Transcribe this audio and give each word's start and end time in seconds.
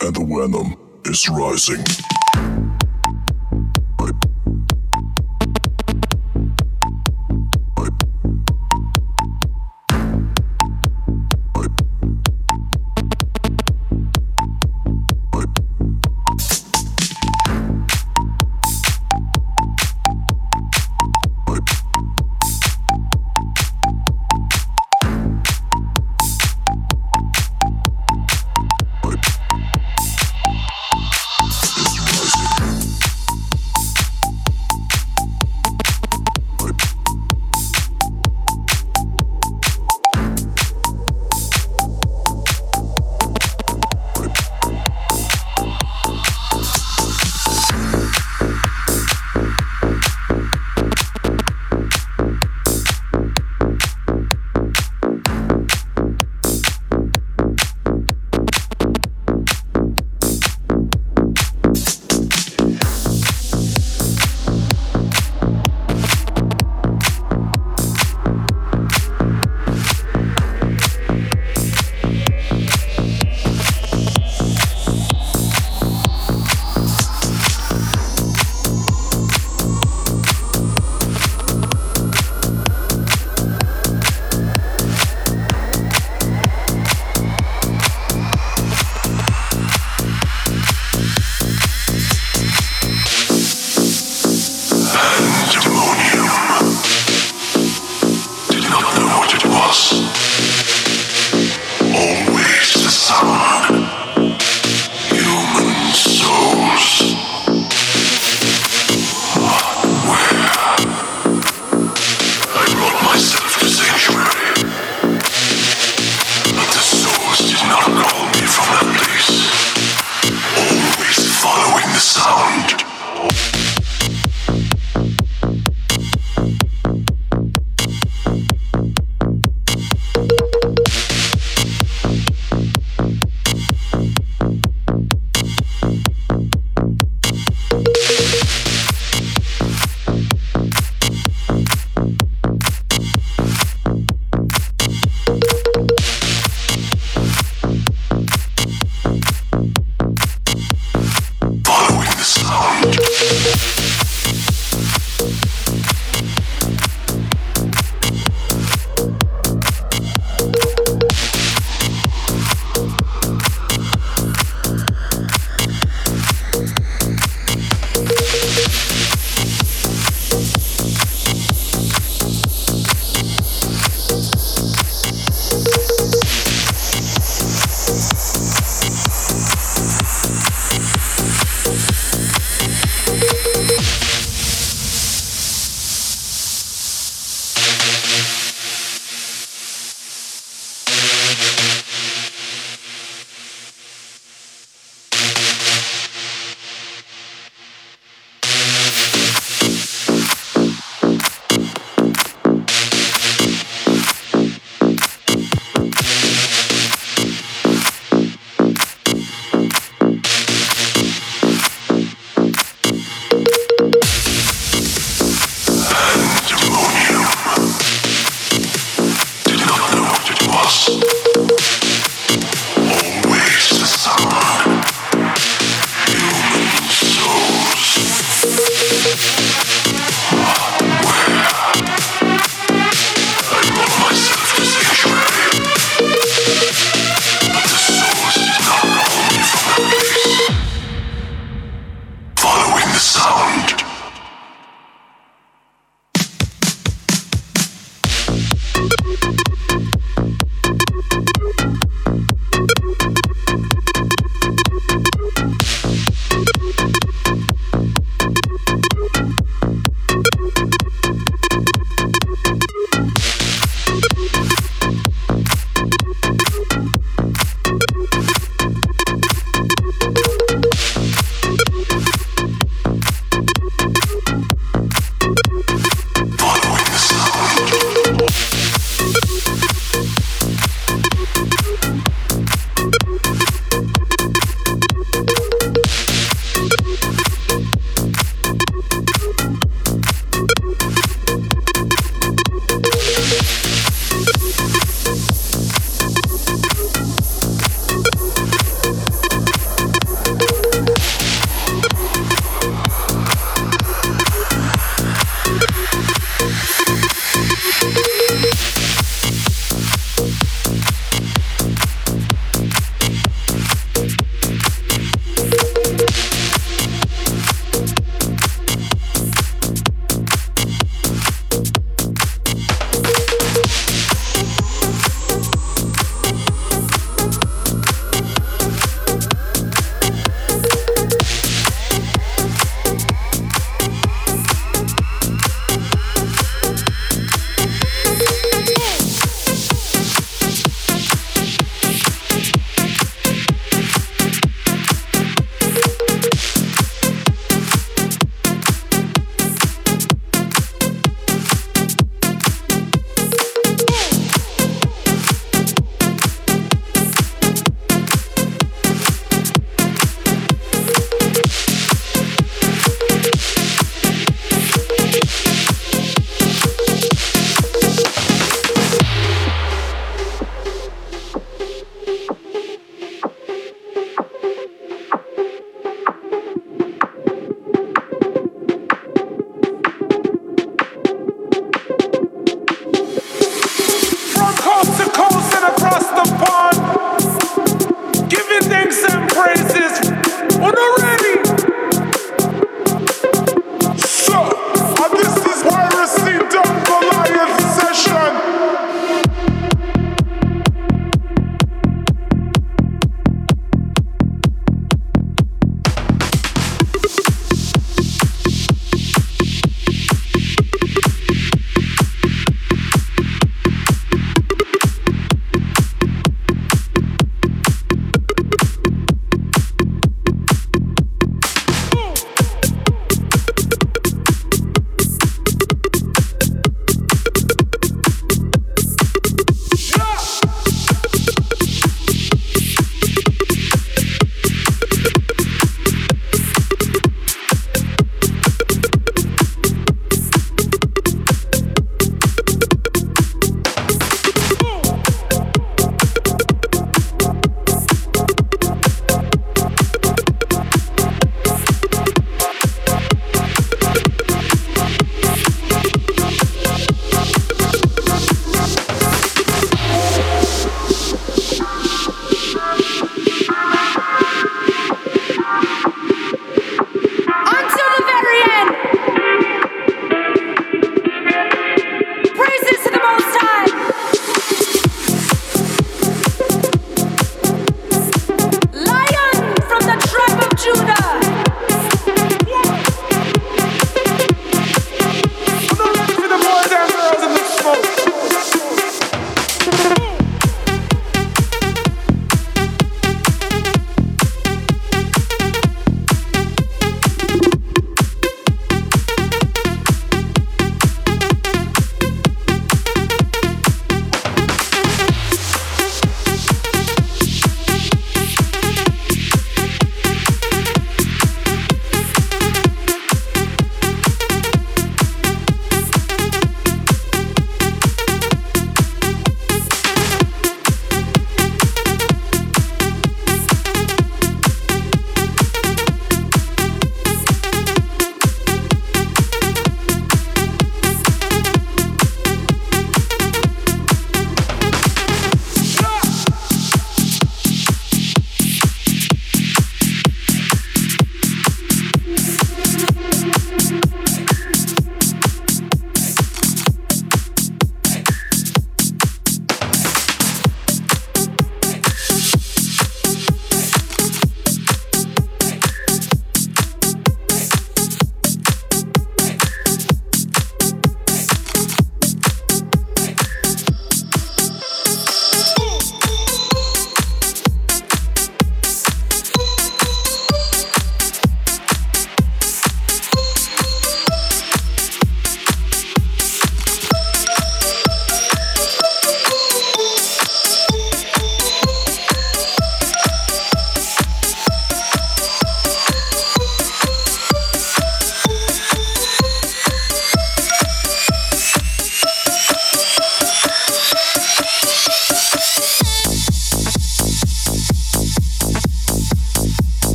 and 0.00 0.16
the 0.16 0.24
venom 0.24 0.76
is 1.04 1.28
rising. 1.28 1.99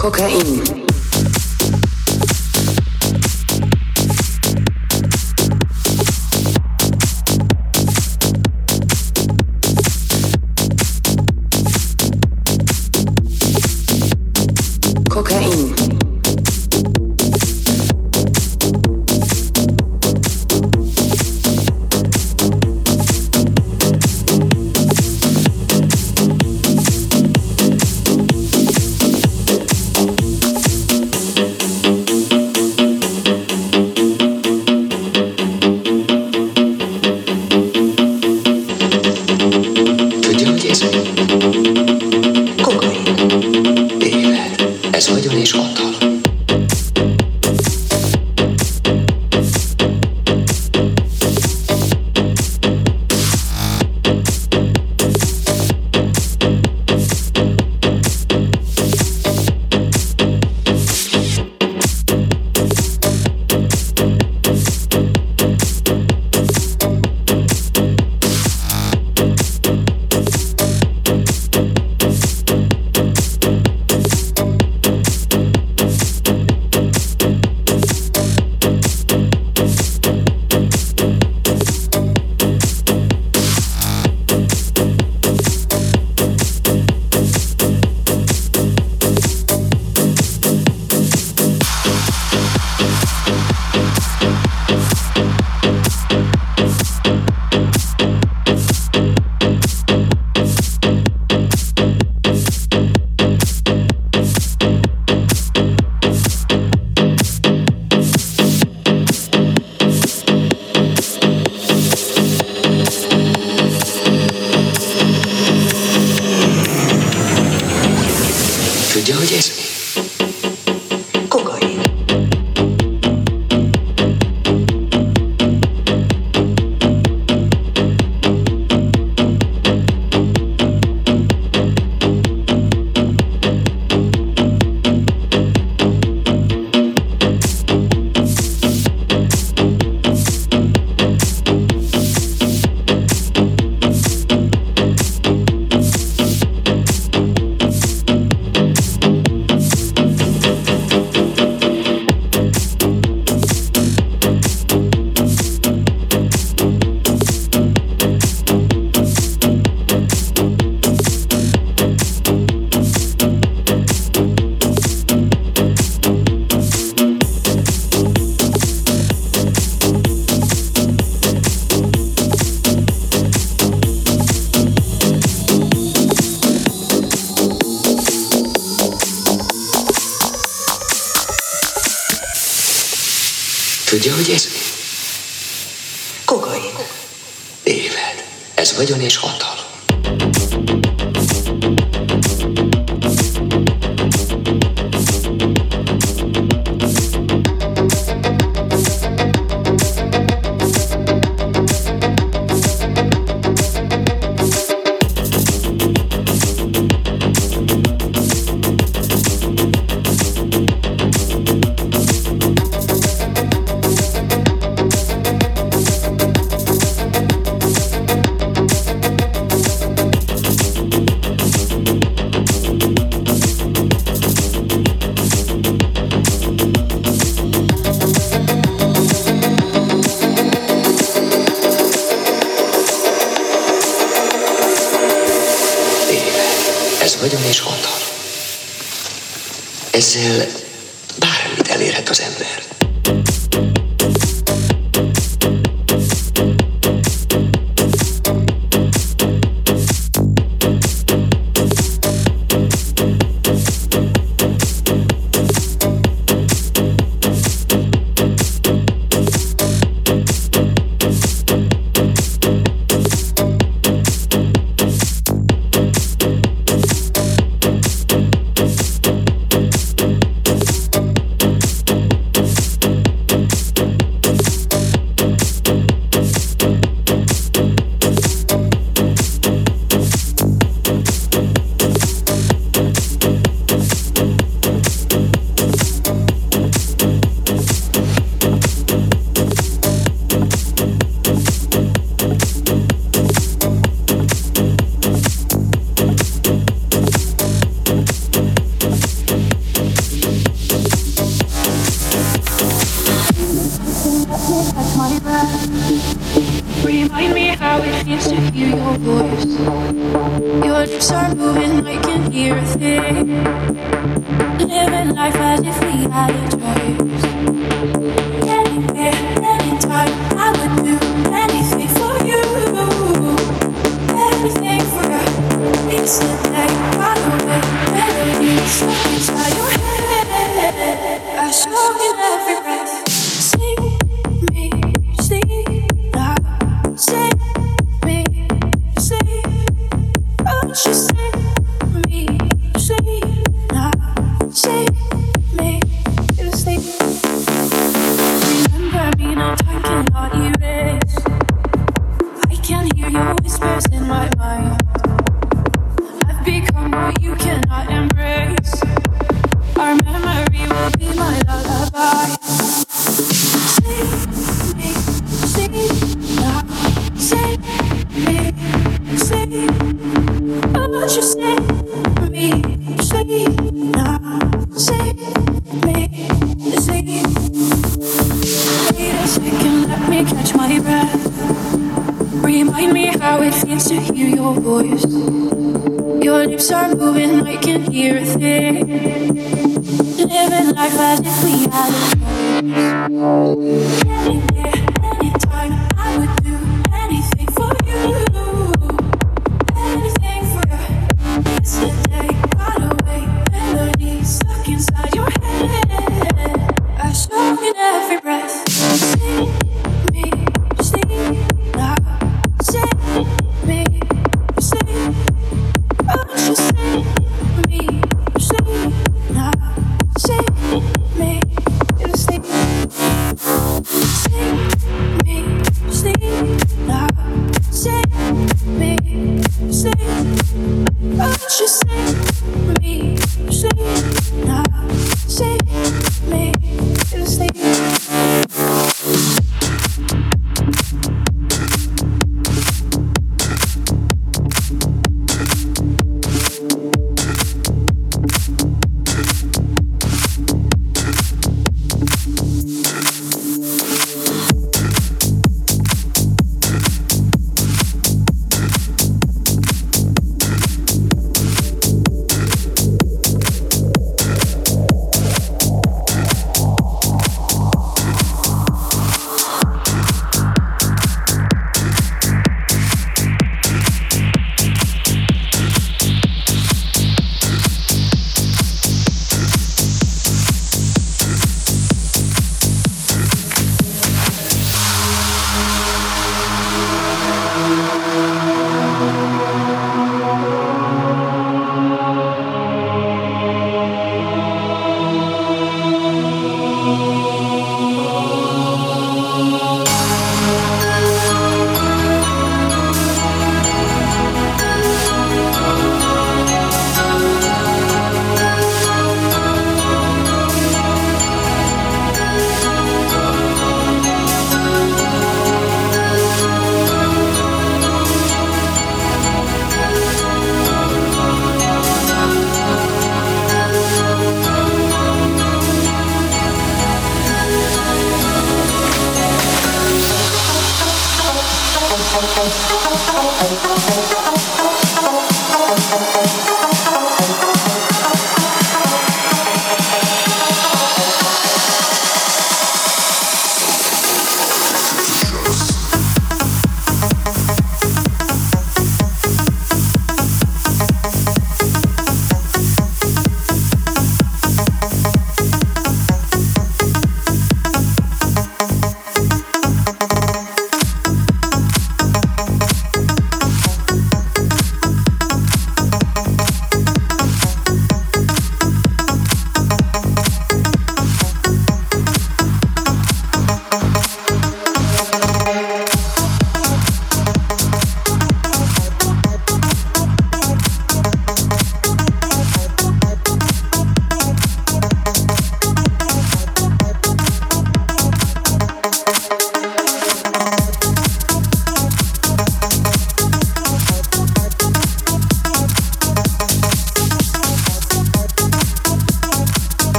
Cocaína. 0.00 0.89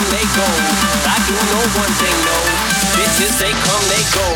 Come, 0.00 0.10
they 0.10 0.24
go. 0.36 0.46
I 1.04 1.16
do 1.26 1.34
know 1.50 1.64
one 1.76 1.92
thing, 2.00 2.16
no. 2.24 2.36
Bitches, 2.96 3.38
they 3.38 3.52
come, 3.66 3.84
they 3.92 4.04
go. 4.16 4.28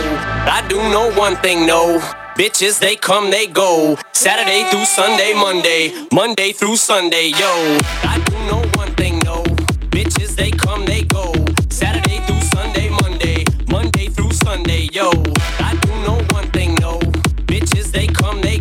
I 0.50 0.66
do 0.68 0.76
know 0.92 1.12
one 1.18 1.36
thing, 1.36 1.66
no. 1.66 1.98
Bitches, 2.36 2.78
they 2.78 2.96
come, 2.96 3.30
they 3.30 3.46
go. 3.46 3.96
Saturday 4.12 4.68
through 4.70 4.84
Sunday, 4.84 5.32
Monday, 5.34 6.06
Monday 6.12 6.52
through 6.52 6.76
Sunday, 6.76 7.28
yo. 7.28 7.78
I 8.02 8.22
do 8.26 8.34
know 8.50 8.62
one 8.74 8.92
thing, 8.94 9.18
no. 9.20 9.42
Bitches, 9.90 10.36
they 10.36 10.50
come, 10.50 10.84
they 10.84 11.02
go. 11.02 11.32
Saturday 11.70 12.18
through 12.26 12.42
Sunday, 12.54 12.90
Monday, 13.02 13.44
Monday 13.70 14.08
through 14.08 14.32
Sunday, 14.32 14.88
yo. 14.92 15.10
I 15.60 15.76
do 15.82 15.90
know 16.04 16.18
one 16.30 16.50
thing, 16.50 16.74
no. 16.80 16.98
Bitches, 17.46 17.92
they 17.92 18.06
come, 18.06 18.40
they 18.40 18.53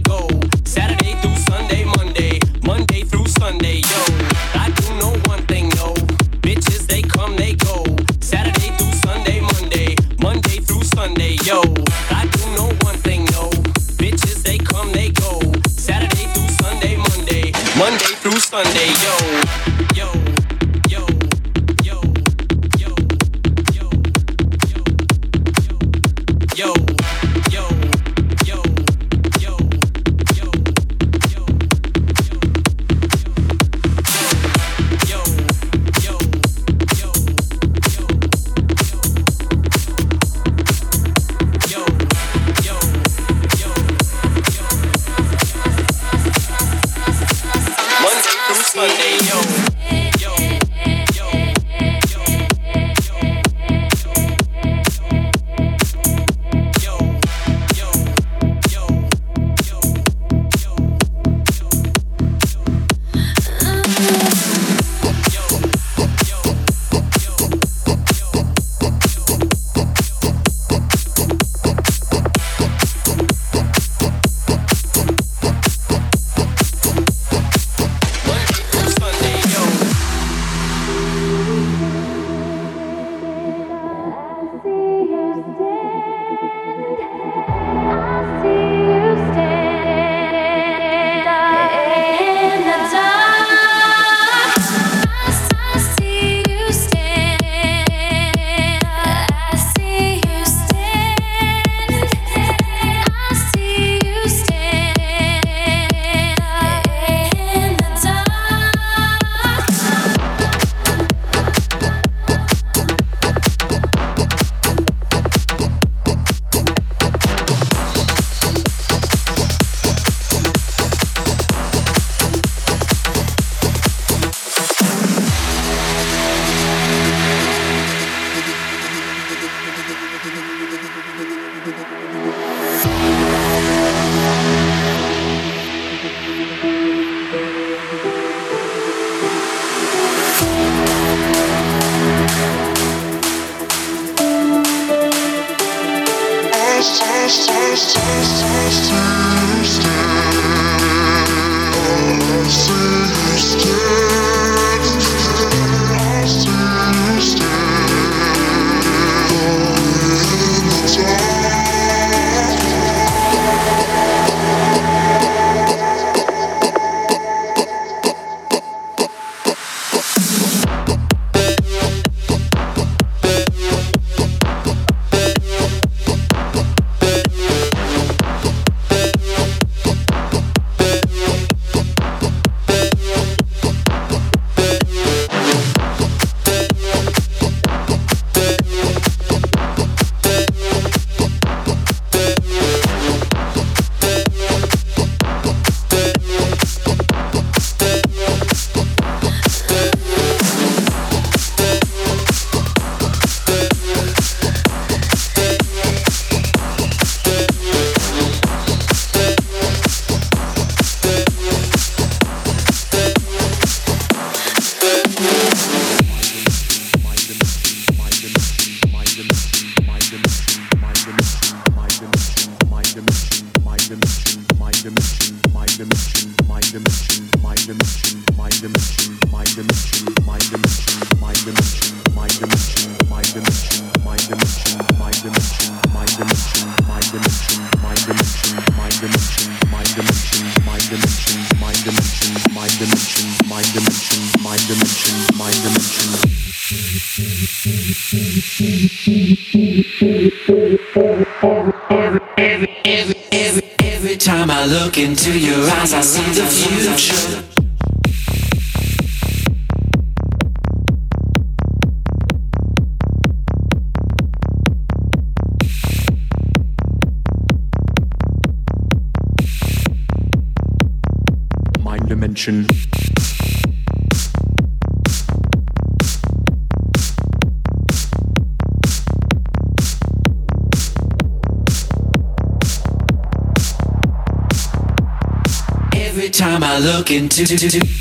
do 287.36 287.44
do 287.46 287.56
do 287.58 287.80
do 287.80 287.93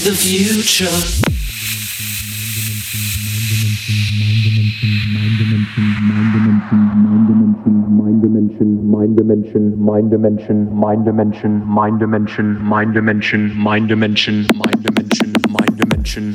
see 0.00 0.10
the 0.10 0.16
future. 0.16 0.90
mind 7.94 8.16
dimension, 8.26 8.90
mind 8.90 9.16
dimension, 9.16 9.80
mind 9.80 10.10
dimension, 10.10 10.66
mind 10.72 11.04
dimension, 11.04 11.64
mind 11.66 11.98
dimension, 12.00 12.54
mind 12.58 12.94
dimension, 12.94 13.54
mind 13.56 13.88
dimension, 13.88 14.46
mind 14.56 14.82
dimension, 14.82 15.36
mind 15.50 15.76
dimension, 15.78 16.34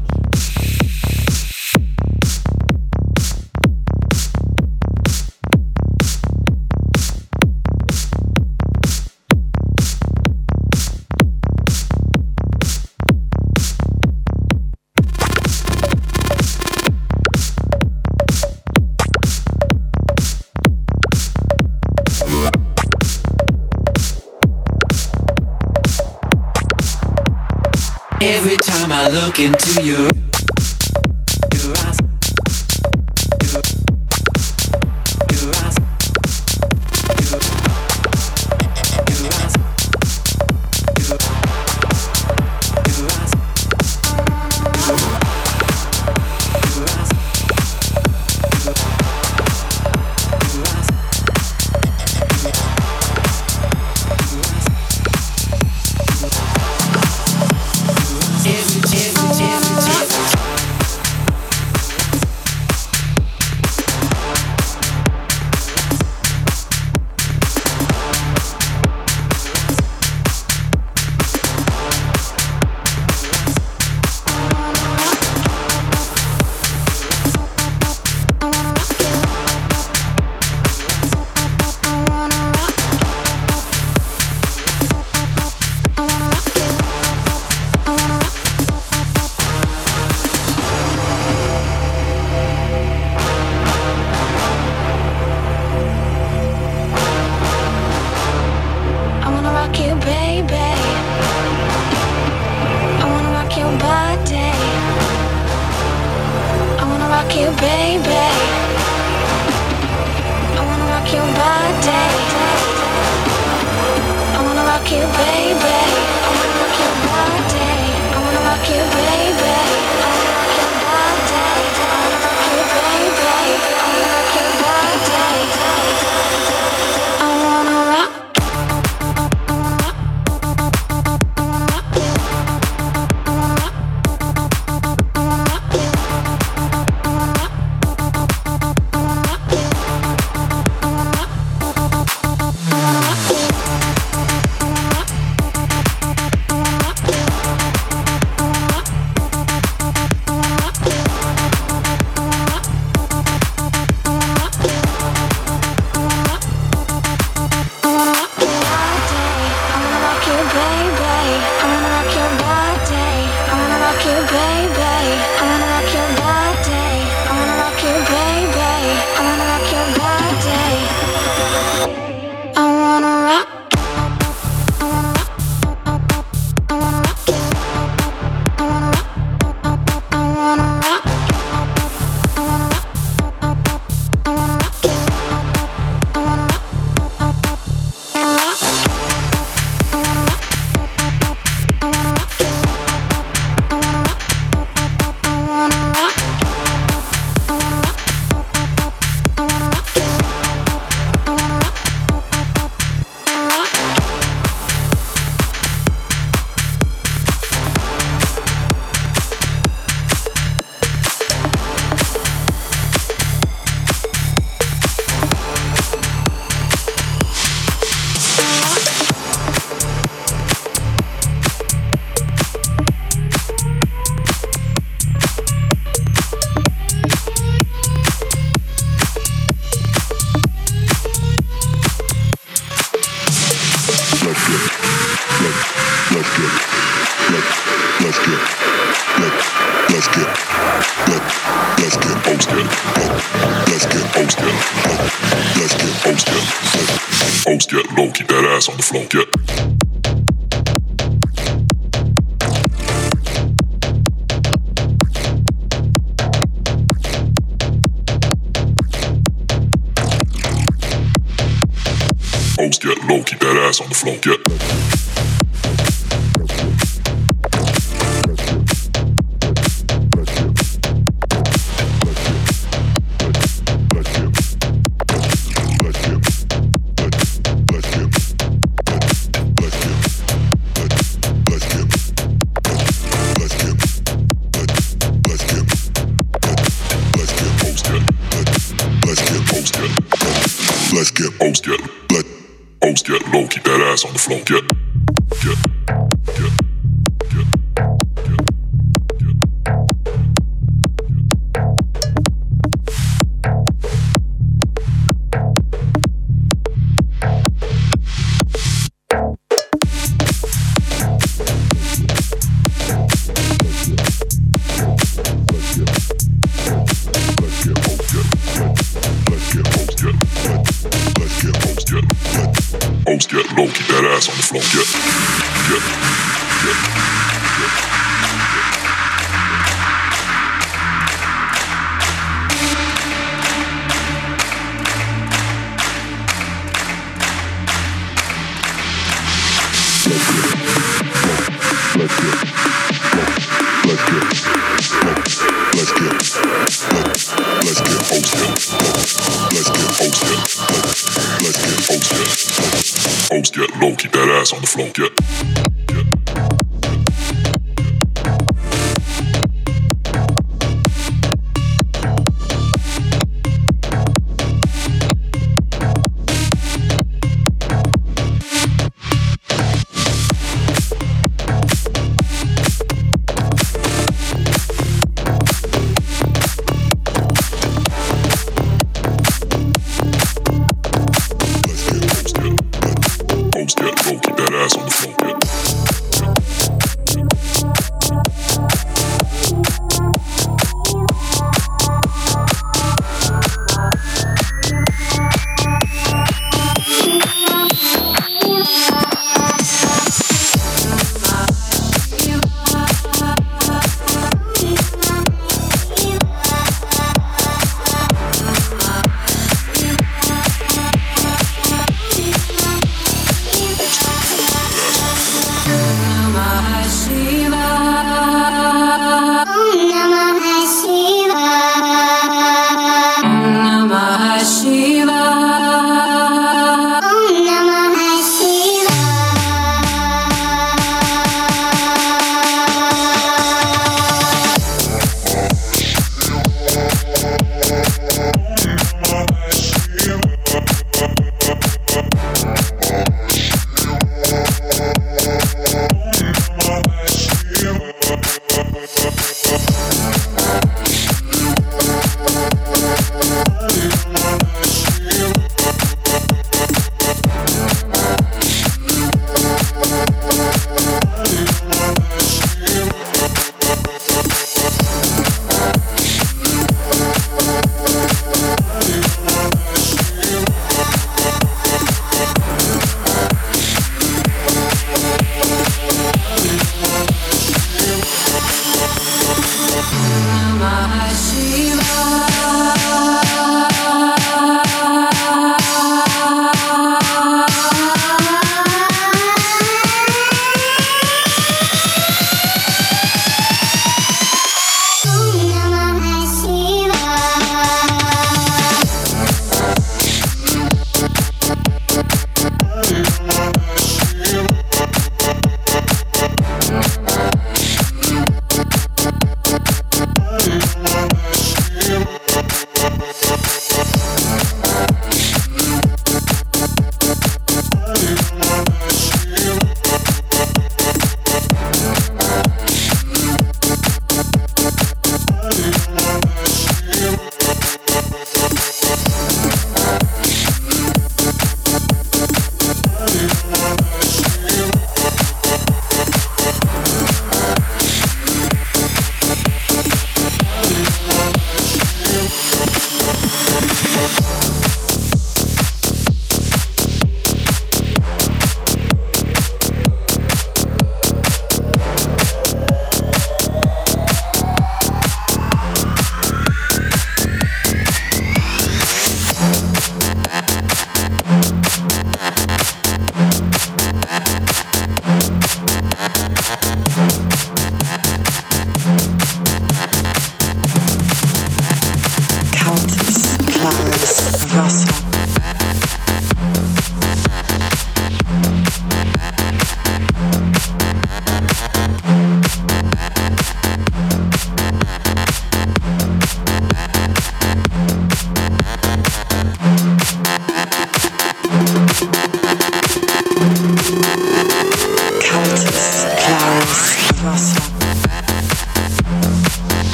Into 29.39 29.83
your 29.83 30.30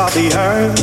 Of 0.00 0.14
the 0.14 0.32
earth, 0.34 0.79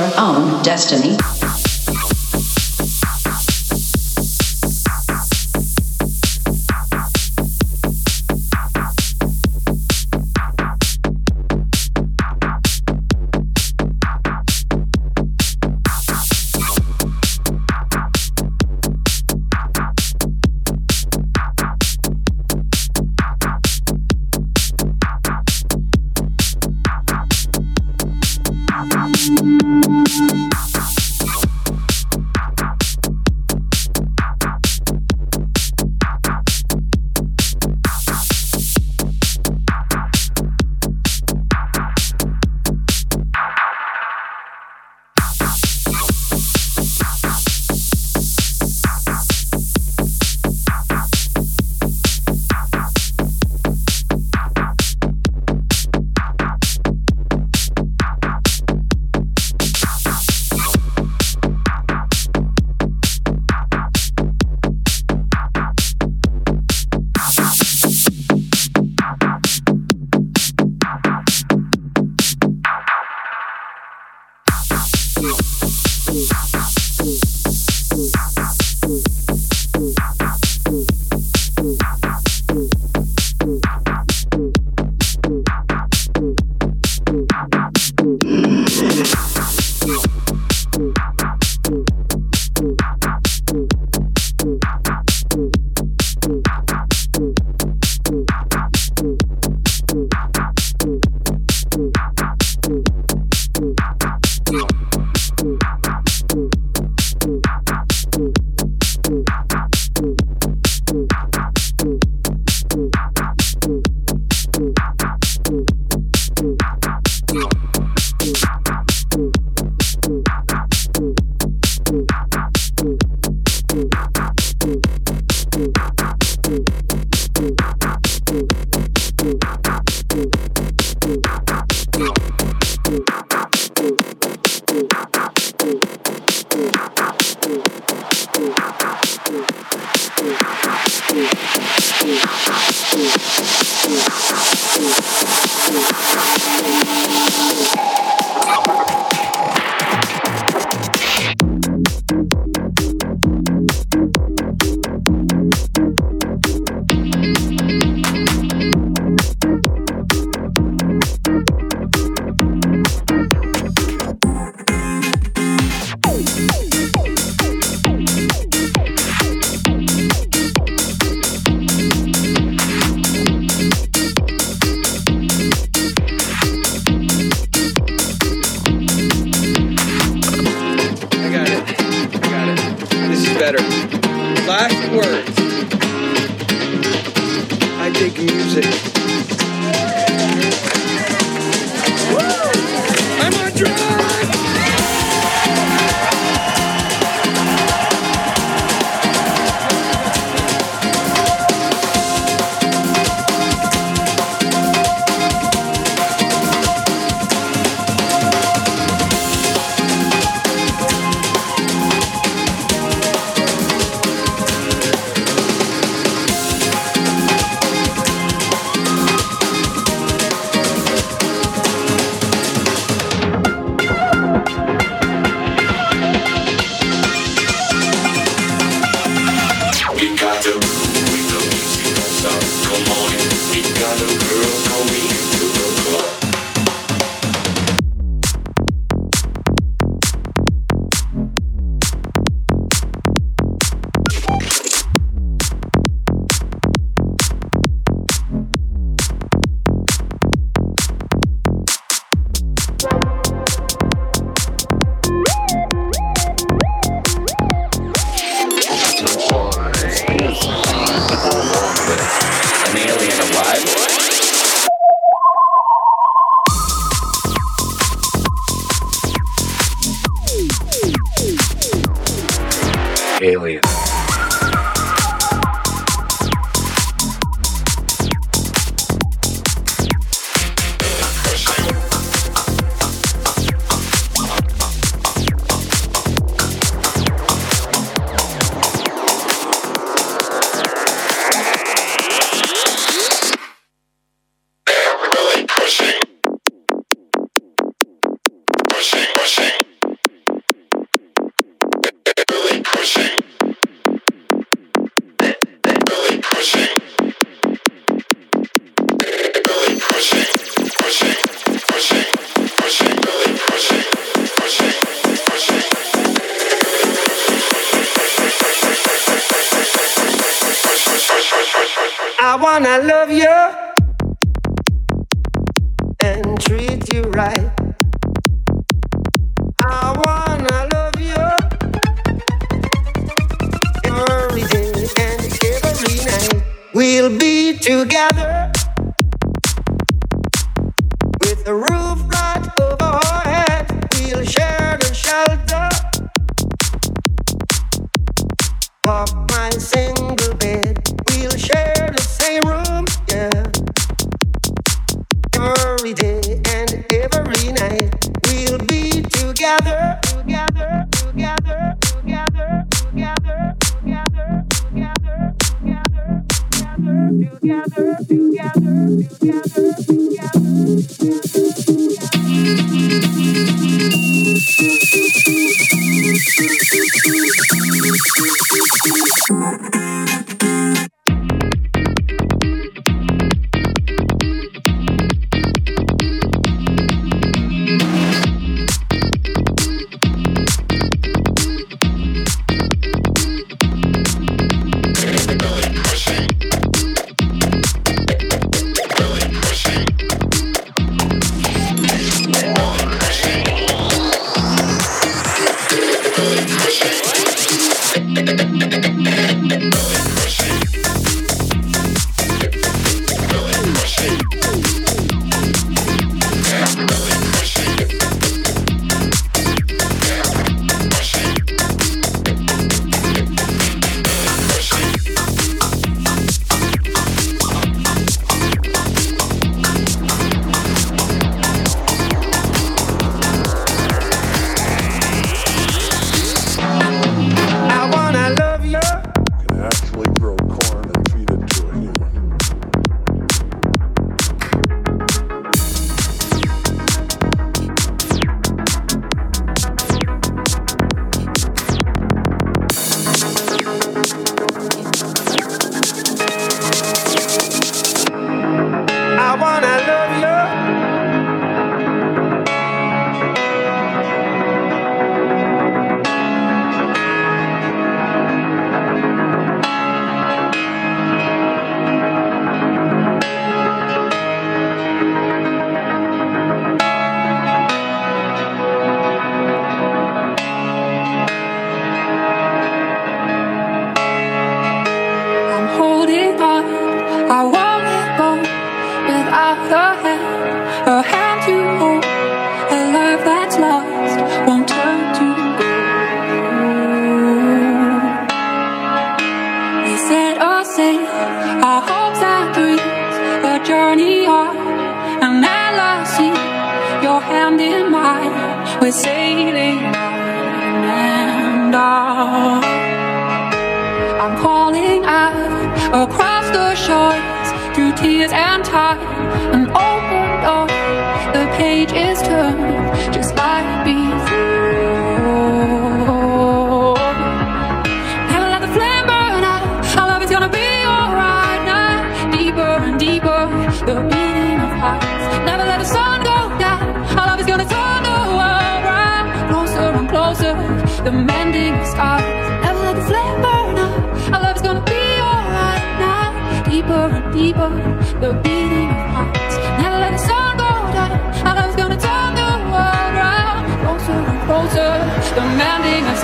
your 0.00 0.20
own 0.20 0.62
destiny. 0.62 1.17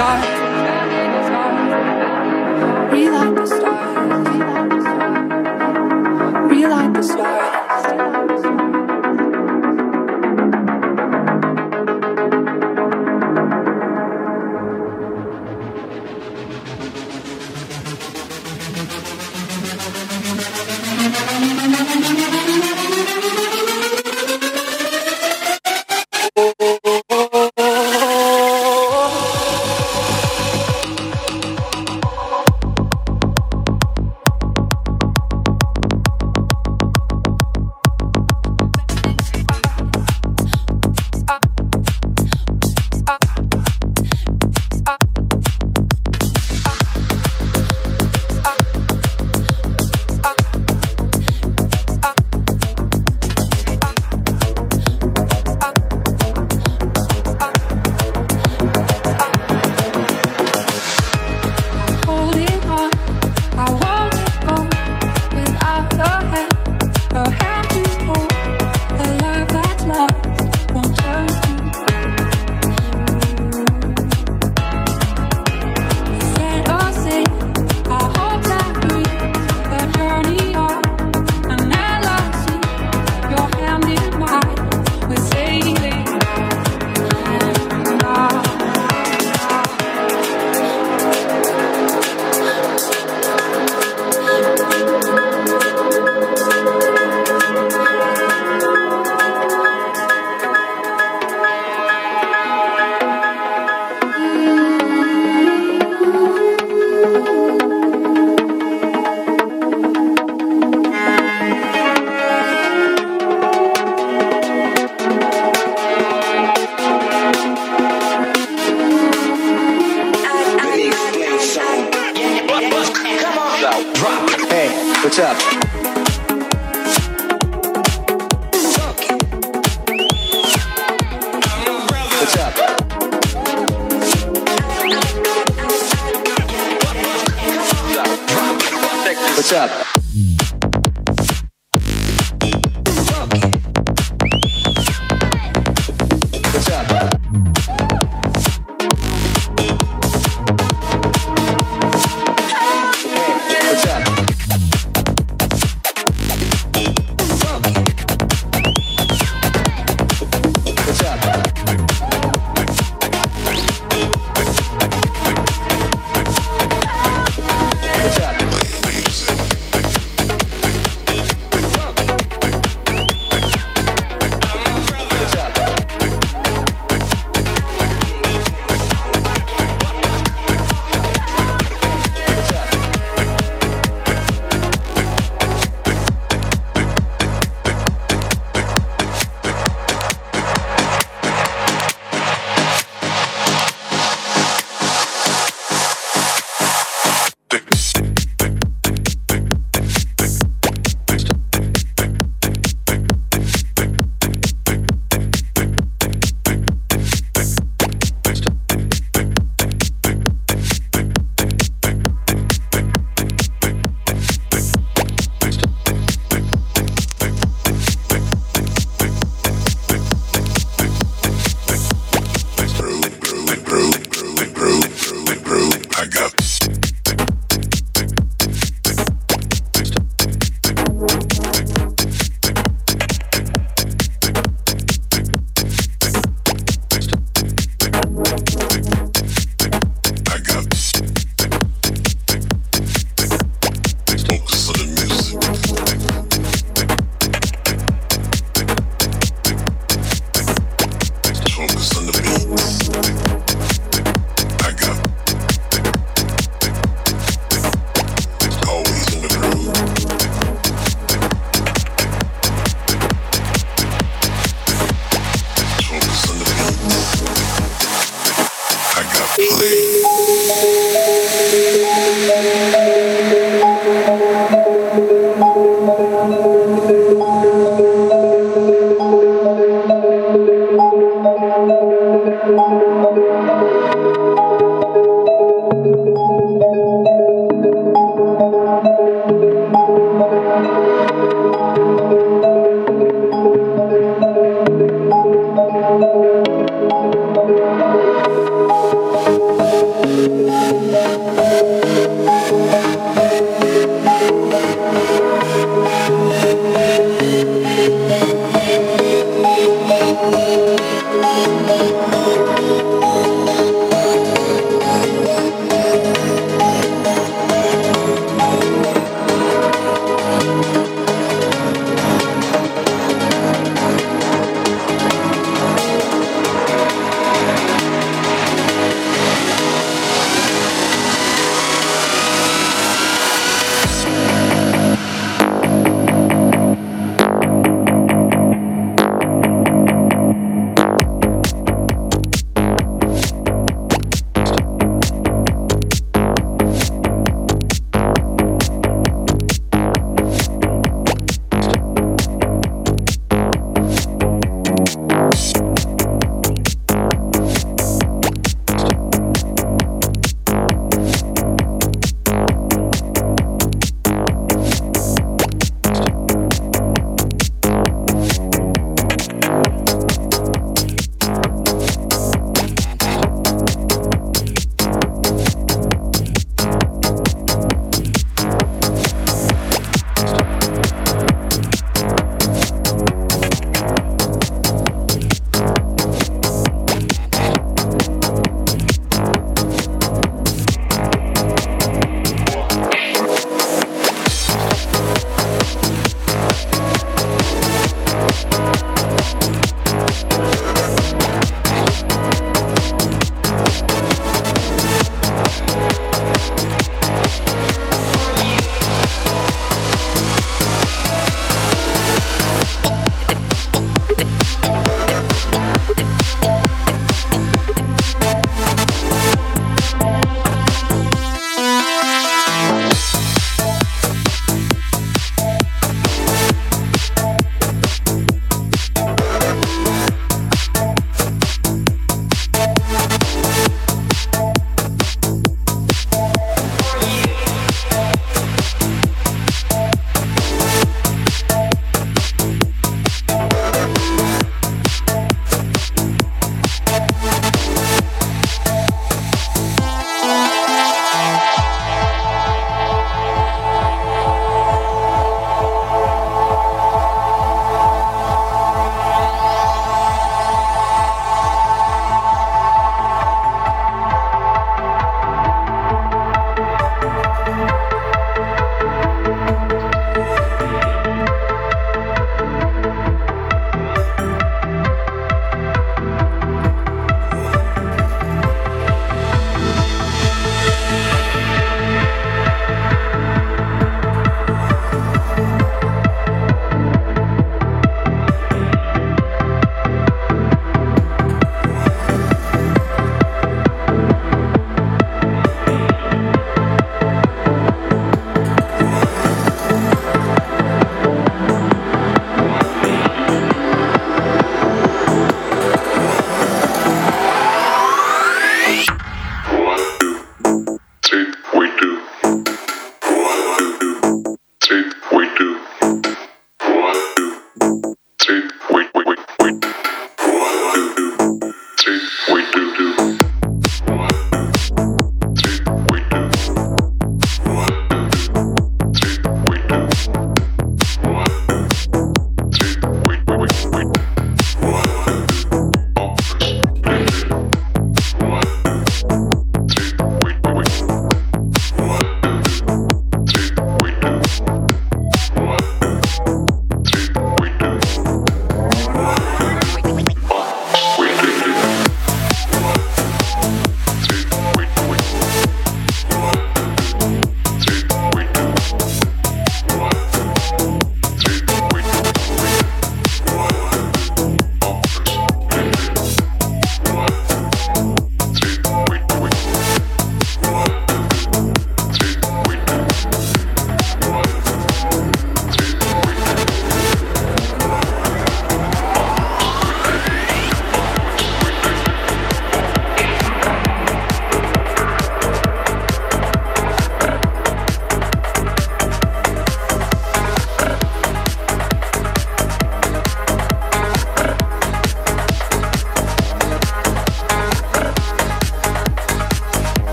time 0.00 0.39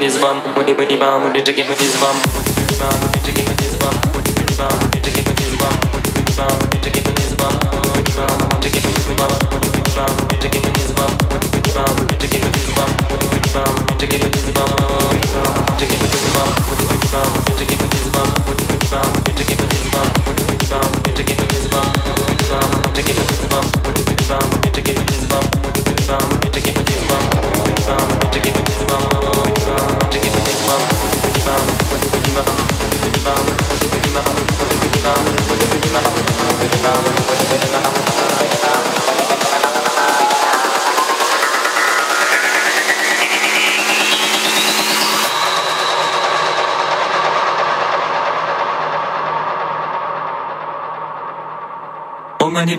Omani 0.00 0.40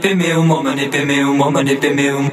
pemeum, 0.01 0.51
om 0.51 0.57
oh, 0.57 0.63
mani 0.63 0.89
pemeum, 0.89 1.29
om 1.29 1.41
oh, 1.41 1.51
mani 1.51 1.75
pemeum. 1.75 2.29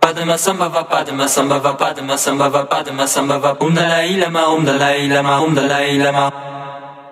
Padma 0.00 0.36
samba 0.36 0.68
va 0.68 0.84
padma 0.84 1.26
samba 1.28 1.58
va 1.58 1.72
padma 1.74 2.16
samba 2.18 2.48
va 2.50 2.64
padma 2.66 3.06
samba 3.06 3.38
va. 3.38 3.56
Om 3.58 3.74
Dalai 3.74 4.16
Lama 4.18 4.48
Om 4.48 4.64
Dalai 4.64 5.08
Lama 5.08 5.40
Om 5.40 5.54
Dalai 5.54 5.98
Lama. 5.98 6.30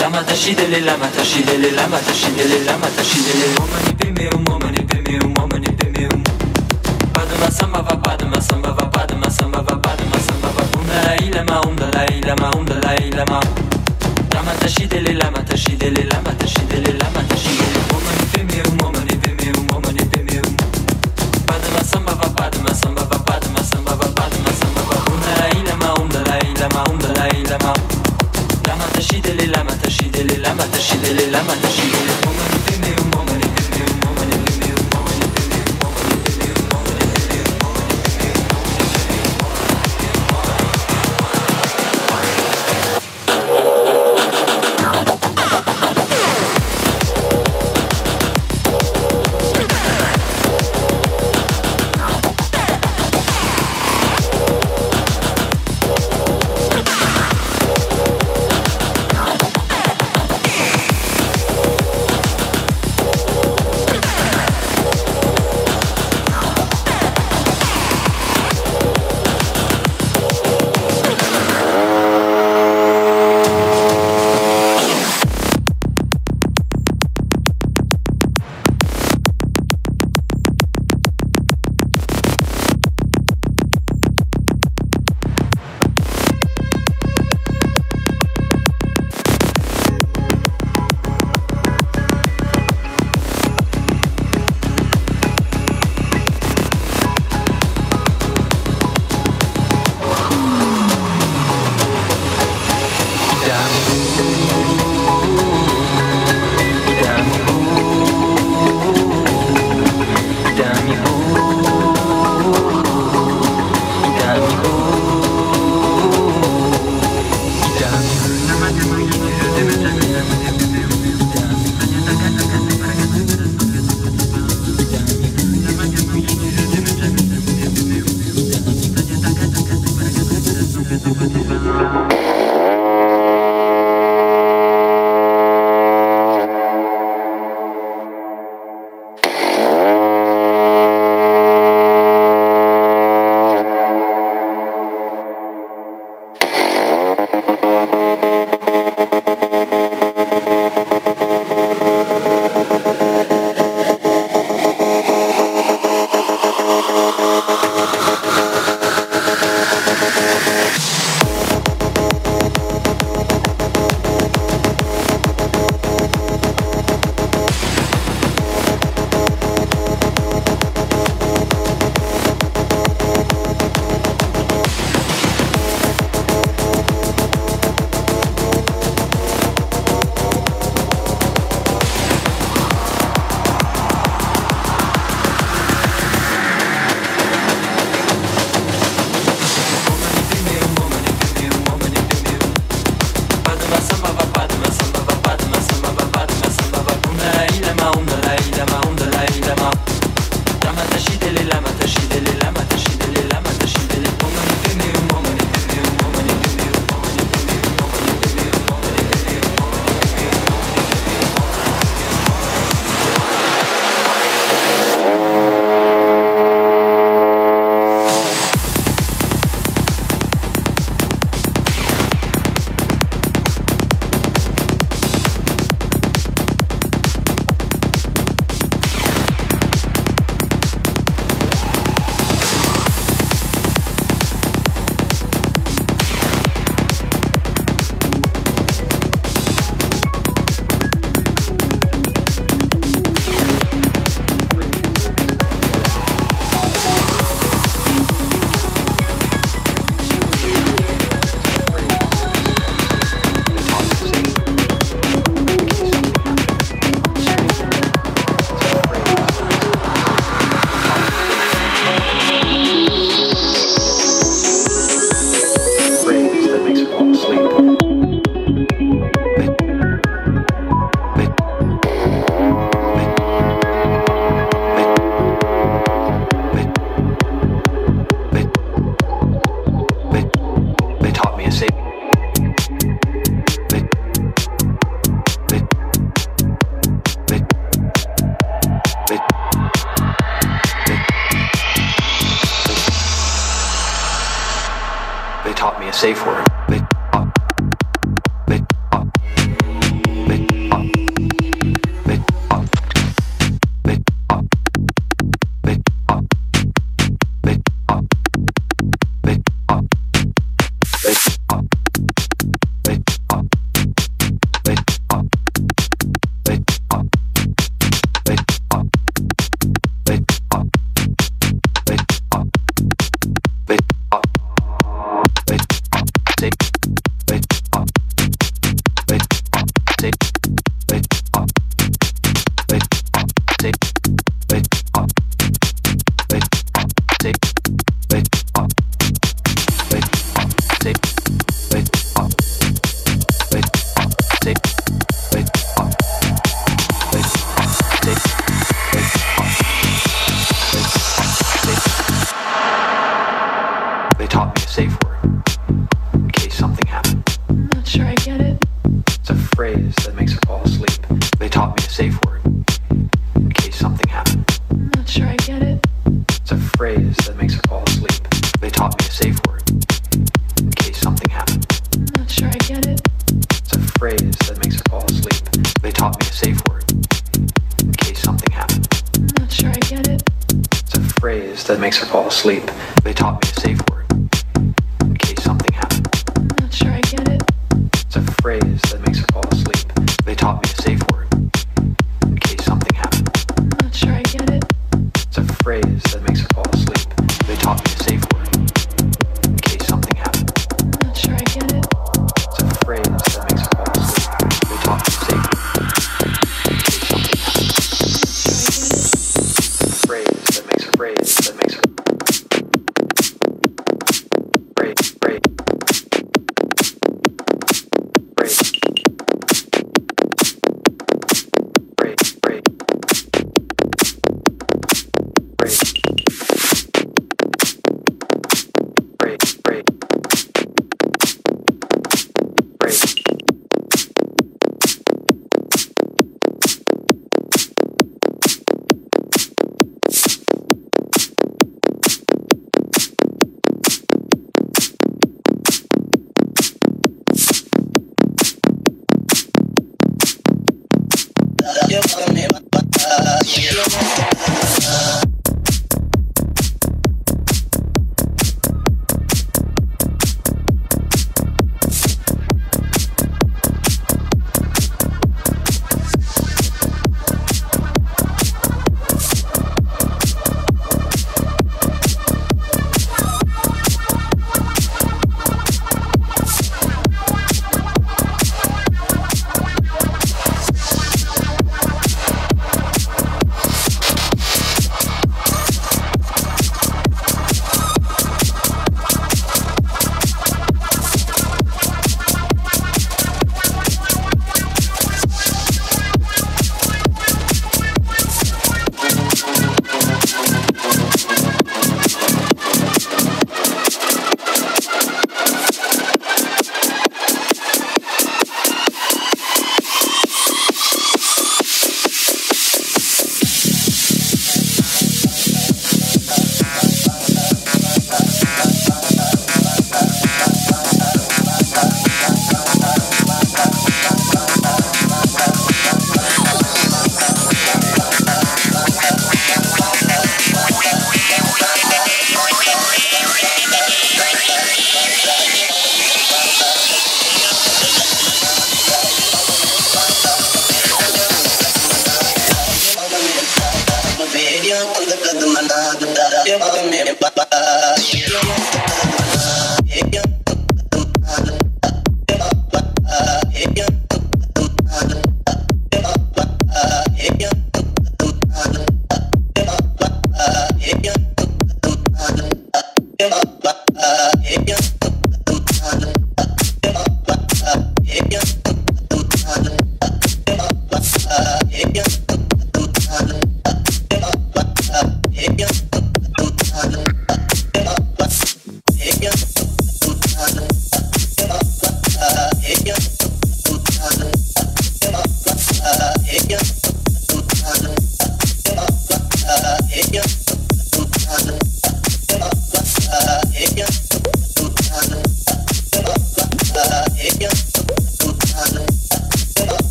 Lama 0.00 0.22
tashi 0.24 0.54
dele 0.54 0.80
lama 0.84 1.08
tashi 1.16 1.42
dele 1.42 1.70
lama 1.72 1.98
tashi 2.06 2.30
dele 2.36 2.64
lama 2.64 2.86
tashi 2.96 3.20
dele. 3.24 3.46
Om 3.58 3.70
mani 3.72 3.92
pemeum, 4.00 4.44
om 4.46 4.52
oh, 4.52 4.58
mani 4.58 4.82
pemeum, 4.84 5.34
om 5.38 5.48
mani 5.48 5.70
pemeum. 5.80 6.22
Padma 7.14 7.50
samba 7.50 7.80
va 7.82 7.96
padma 7.96 8.40
samba 8.40 8.70
va 8.78 8.86
padma 8.90 9.30
samba 9.30 9.62
va 9.62 9.76
padma 9.80 10.18
samba 10.26 10.48
va. 10.56 10.62
Om 10.78 10.86
Dalai 10.86 11.30
Lama 11.32 11.60
Om 11.66 11.76
Dalai 11.76 12.20
Lama 12.20 12.50
Om 12.58 12.64
Dalai 12.66 13.10
Lama. 13.16 13.40
Lama 14.34 14.52
tashi 14.60 14.86
dele 14.86 15.14
lama 15.14 15.40
tashi 15.42 15.76
dele 15.76 16.04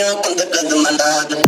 I'm 0.00 0.22
the 0.22 1.47